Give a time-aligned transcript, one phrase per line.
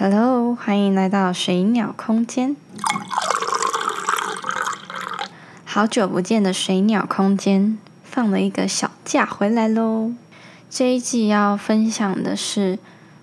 [0.00, 2.54] Hello，欢迎来到水鸟空间。
[5.64, 10.12] 好久不见的水鸟空间，放了一个小假回来喽。
[10.70, 12.78] 这一季要分享的是：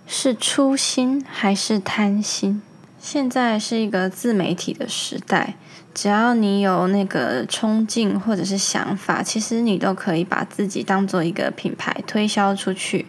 [0.05, 2.61] 是初心还是贪心？
[2.99, 5.55] 现在是一个自媒体的时代，
[5.93, 13.05] 只要你有那个冲劲或者是想法，其实你都可以把自己当做一个品牌推销出去。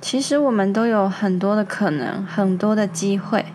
[0.00, 3.46] 其实我们都有很多的可能，很多的机会。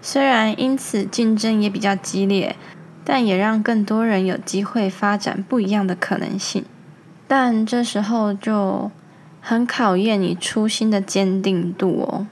[0.00, 2.56] 虽然因此竞争也比较激烈，
[3.04, 6.64] 但也让更多人有机会发展不一样的可能性。
[7.28, 8.90] 但这时候就
[9.40, 12.26] 很考验你初心的坚定度哦。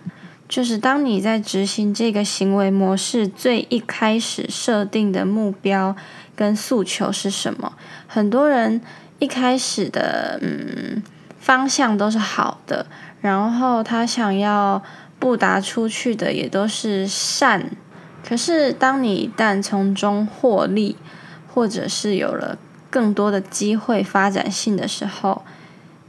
[0.48, 5.94] 就是当你在执行这个行为模式最一开始设定的目标
[6.34, 7.74] 跟诉求是什么？
[8.08, 8.80] 很多人
[9.20, 11.00] 一开始的嗯
[11.38, 12.86] 方向都是好的，
[13.20, 14.82] 然后他想要
[15.18, 17.70] 布达出去的也都是善。
[18.26, 20.96] 可是当你一旦从中获利，
[21.52, 25.42] 或者是有了更多的机会发展性的时候，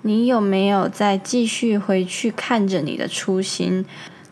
[0.01, 3.85] 你有没有再继续回去看着你的初心？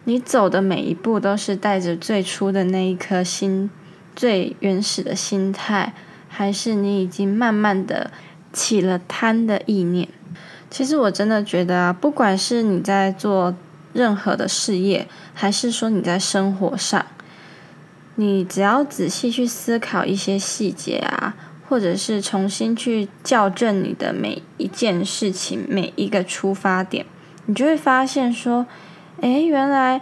[0.05, 3.69] 你走的每一步都是带着最初的那一颗心、
[4.15, 5.93] 最原始的心态，
[6.27, 8.09] 还是你已经慢慢的
[8.51, 10.07] 起了贪的意念？
[10.69, 13.55] 其实我真的觉得啊，不管是你在做
[13.93, 17.05] 任何的事业，还是说你在生活上，
[18.15, 21.35] 你只要仔细去思考一些细节啊，
[21.67, 27.05] 或者是重新去校正你的每一件事情、每一个出发点，
[27.45, 28.65] 你就会发现说。
[29.21, 29.99] 诶，原来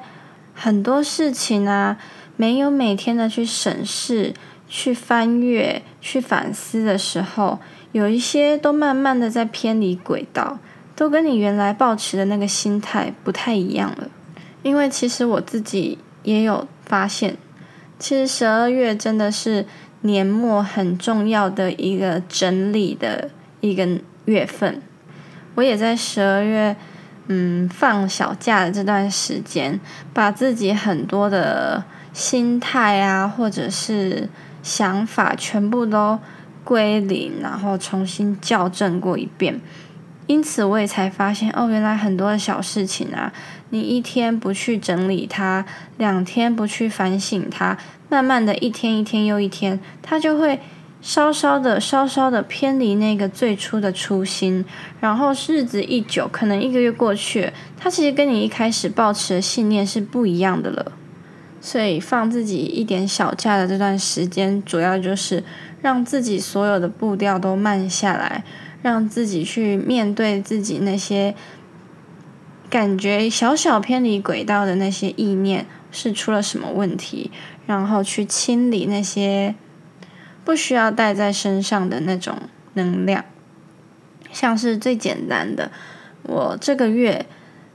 [0.54, 1.98] 很多事情啊，
[2.36, 4.31] 没有每天的去审视、
[4.68, 7.60] 去翻阅、去反思的时候，
[7.92, 10.59] 有一些都慢慢的在偏离轨道，
[10.96, 14.09] 都跟你原来抱持的那个心态不太一样了。
[14.64, 17.38] 因为其实我自己也有发现，
[17.98, 19.66] 其实十二月真的是
[20.02, 23.30] 年末很重要的一个整理的
[23.62, 23.88] 一个
[24.25, 24.81] 月份，
[25.56, 26.75] 我也在十二月。
[27.30, 29.78] 嗯，放小假的这段时间，
[30.14, 31.84] 把自己很多的
[32.14, 34.30] 心态啊，或者是
[34.67, 36.19] 想法，全部都
[36.66, 39.61] 归零，然后重新校正过一遍。
[40.28, 43.31] 因此，我也才发现，哦，原来很多的小事情啊，
[43.69, 45.66] 你一天不去整理它，
[45.97, 47.78] 两天不去反省它，
[48.09, 50.59] 慢慢的一天一天又一天，它就会。
[50.99, 54.66] 稍稍的、稍稍的偏离那个最初的初心，
[54.99, 60.91] 然后日子一久，可能一个月过去，它其实跟你一开始抱持的信念是不一样的了。
[61.59, 65.44] 所以放自己一点小假的这段时间，主要就是
[65.81, 68.44] 让自己所有的步调都慢下来，
[68.81, 71.35] 让自己去面对自己那些
[72.69, 77.31] 感觉小小偏离轨道的那些意念是出了什么问题，
[77.66, 79.56] 然后去清理那些。
[80.46, 82.34] 不需要带在身上的那种
[82.75, 83.25] 能量，
[84.31, 85.69] 像是最简单的，
[86.23, 87.25] 我这个月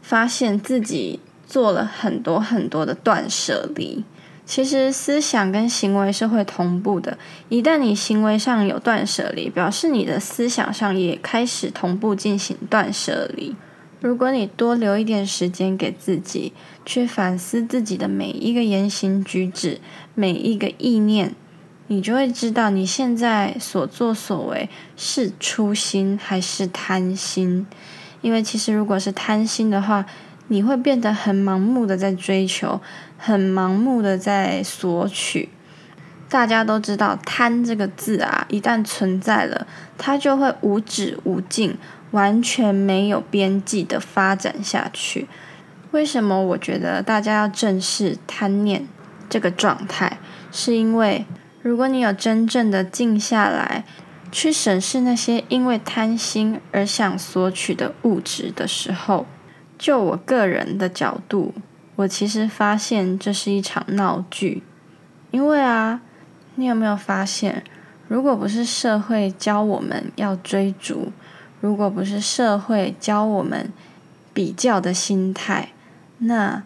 [0.00, 4.04] 发现自己做了很多很多的断舍离。
[4.44, 7.16] 其实思想跟行为是会同步的，
[7.48, 13.54] 一旦你行为上有断舍离，表示你的思想上也开始同步进行断舍离。
[14.00, 16.52] 如果你多留一点时间给自己，
[16.84, 19.80] 去反思自己的每一个言行举止，
[20.14, 21.34] 每一个意念。
[21.86, 27.66] 你就会知道你现在所作所为是初心还是贪心，
[28.22, 30.04] 因为其实如果是贪心的话，
[30.48, 32.80] 你会变得很盲目的在追求，
[33.16, 35.48] 很盲目的在索取。
[36.28, 39.66] 大家都知道贪这个字啊，一旦存在了，
[39.98, 41.76] 它就会无止无尽，
[42.12, 45.28] 完全没有边际的发展下去。
[45.90, 48.86] 为什么我觉得大家要正视贪念
[49.28, 50.18] 这个状态？
[50.50, 51.26] 是因为。
[51.64, 53.84] 如果你有真正的静下来，
[54.32, 59.26] 去审视那些因为贪心而想索取的物质的时候，
[59.82, 61.52] 就我个人的角度，
[61.96, 64.62] 我其实发现这是一场闹剧。
[65.32, 66.00] 因为啊，
[66.54, 67.64] 你有没有发现，
[68.06, 71.10] 如果不是社会教我们要追逐，
[71.60, 73.72] 如果不是社会教我们
[74.32, 75.70] 比较的心态，
[76.18, 76.62] 那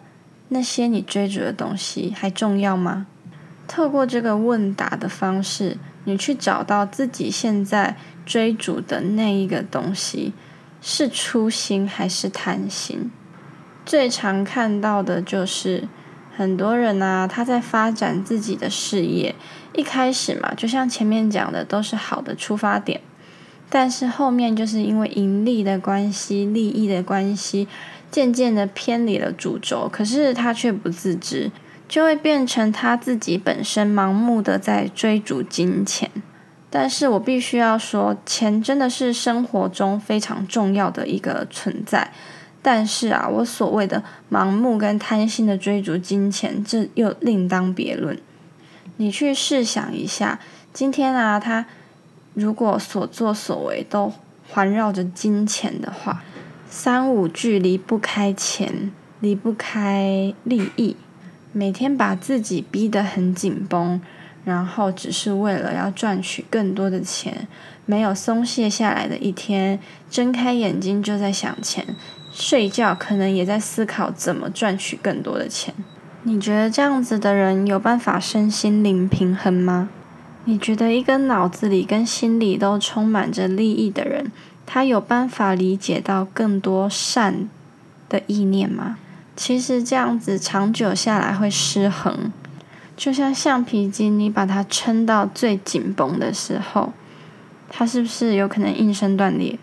[0.49, 3.07] 那些你追逐的东西还重要吗？
[3.67, 10.33] 透过这个问答的方式，你去找到自己现在追逐的那一个东西，
[10.81, 13.11] 是初心还是贪心？
[13.85, 15.87] 最常看到的就是
[16.35, 19.35] 很多人啊，他在发展自己的事业，
[19.73, 23.01] 一开始嘛，就像前面讲的，都是好的出发点，
[23.69, 27.67] 但是后面就是因为盈利的关系、利益的关系，
[28.11, 31.51] 渐渐的偏离了主轴，可是他却不自知。
[31.89, 36.11] 就会变成他自己本身盲目的在追逐金钱。
[36.79, 42.11] 但是我必须要说，钱真的是生活中非常重要的一个存在。
[42.61, 48.19] 但是啊，我所谓的盲目跟贪心的追逐金钱，这又另当别论。
[48.97, 50.39] 你去试想一下，
[50.71, 51.65] 今天啊，他
[52.35, 54.13] 如果所作所为都
[54.47, 56.23] 环绕着金钱的话，
[56.69, 60.95] 三五句离不开钱，离不开利益，
[61.51, 63.99] 每天把自己逼得很紧绷。
[64.47, 67.49] 然后只是为了要赚取更多的钱，
[67.85, 69.77] 没有松懈下来的一天，
[70.09, 71.85] 睁开眼睛就在想钱，
[72.31, 75.73] 睡觉可能也在思考怎么赚取更多的钱。
[76.23, 79.89] 你觉得这样子的人有办法身心灵平衡吗？
[80.45, 84.31] 你觉得一个脑子里跟心里都充满着利益的人，
[84.65, 87.49] 他有办法理解到更多善
[88.07, 88.97] 的意念吗？
[89.35, 92.31] 其实这样子长久下来会失衡。
[92.97, 96.91] 就像橡皮筋，你把它撑到最紧绷的时候，
[97.69, 99.59] 它是不是有可能应声断裂？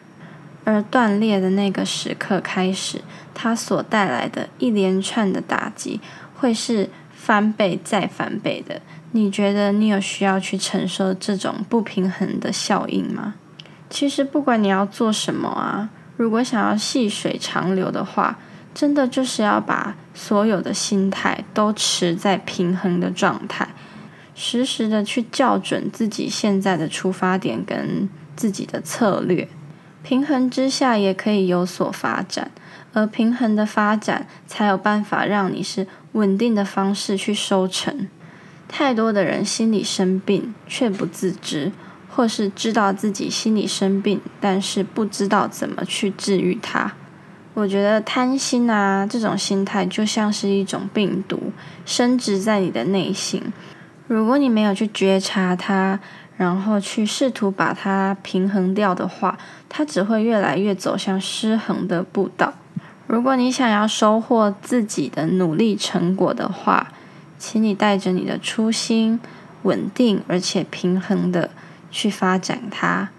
[0.63, 3.03] 而断裂的那个时刻开始，
[3.35, 6.01] 它所带来的一连串的打击，
[6.37, 8.81] 会是翻倍再翻倍的。
[9.11, 13.35] 你觉得你有需要去承受这种不平衡的效应吗？
[13.91, 18.39] 其实不管你要做什么啊，如果想要细水长流的话。
[18.75, 23.69] 真的就是要把所有的心态都持在平衡的状态，
[24.35, 29.49] 时时的去校准自己现在的出发点跟自己的策略，
[30.03, 32.51] 平衡之下也可以有所发展，
[32.93, 38.09] 而平衡的发展才有办法让你是稳定的方式去收成。
[38.67, 41.71] 太多的人心里生病却不自知，
[42.11, 46.95] 或是知道自己心里生病，但是不知道怎么去治愈它。
[47.55, 51.53] 我觉得贪心啊，这种心态就像是一种病毒，
[51.87, 53.41] 深植在你的内心。
[54.09, 56.01] 如果你没有去觉察它，
[56.37, 62.53] 然后去试图把它平衡掉的话，它只会越来越走向失衡的步道。
[63.07, 66.93] 如果你想要收获自己的努力成果的话，
[67.39, 69.21] 请你带着你的初心，
[69.63, 71.51] 稳定而且平衡的
[71.93, 73.11] 去发展它。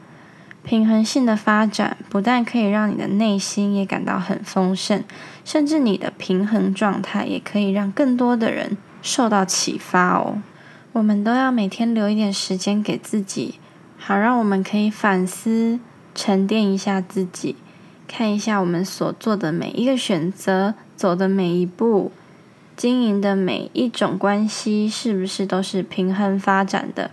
[0.65, 5.03] 平衡性的发展不但可以让你的内心也感到很丰盛，
[5.45, 10.41] 甚至你的平衡状态也可以让更多的人受到启发哦。
[10.94, 13.59] 我们都要每天留一点时间给自己，
[14.00, 15.79] 好让我们可以反思、
[16.15, 17.56] 沉淀一下自己，
[18.07, 22.12] 看一下我们所做的每一个选择、走的每一步、
[22.75, 27.12] 经营的每一种关系，是不是都是平衡发展的？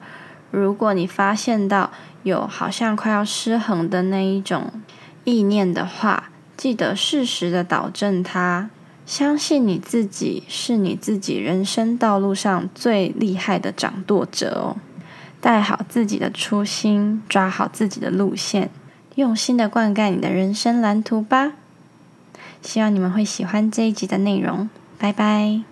[0.52, 1.90] 如果你发现到
[2.22, 4.70] 有好像快要失衡的那一种
[5.25, 8.70] 意念的话，记得适时的导正它。
[9.04, 14.76] 相信你自己是你自己人生道路上最厉害的掌舵者哦。
[15.40, 18.70] 带好自己的初心，抓好自己的路线，
[19.16, 21.54] 用心的灌溉你的人生蓝图吧。
[22.62, 24.70] 希望你们会喜欢这一集的内容。
[24.99, 25.72] 拜拜。